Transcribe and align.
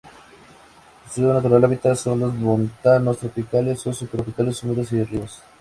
Su 1.13 1.21
natural 1.21 1.63
hábitat 1.63 1.95
son 1.95 2.21
los 2.21 2.33
montanos 2.33 3.19
tropicales 3.19 3.85
o 3.85 3.93
subtropicales 3.93 4.63
húmedos 4.63 4.91
y 4.93 5.03
ríos. 5.03 5.43